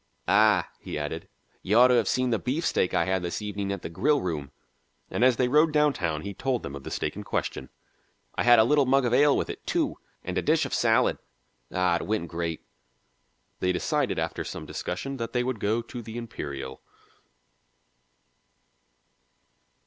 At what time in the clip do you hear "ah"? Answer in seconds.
0.27-0.67, 11.71-11.97